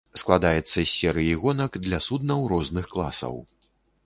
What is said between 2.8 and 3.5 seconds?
класаў.